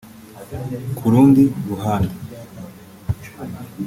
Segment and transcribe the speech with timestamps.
[0.97, 2.13] ku rundi ruhande